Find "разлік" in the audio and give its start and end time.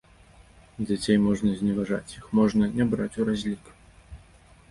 3.31-3.63